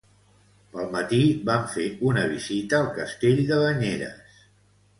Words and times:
Pel 0.75 0.87
matí 0.95 1.19
vam 1.49 1.67
fer 1.75 1.85
una 2.13 2.23
visita 2.33 2.79
al 2.81 2.89
castell 2.97 3.45
de 3.51 3.61
Banyeres. 3.65 4.37